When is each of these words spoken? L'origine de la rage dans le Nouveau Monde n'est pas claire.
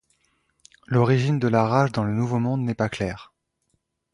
L'origine 0.87 1.37
de 1.37 1.47
la 1.47 1.63
rage 1.67 1.91
dans 1.91 2.03
le 2.03 2.11
Nouveau 2.11 2.39
Monde 2.39 2.61
n'est 2.61 2.73
pas 2.73 2.89
claire. 2.89 3.31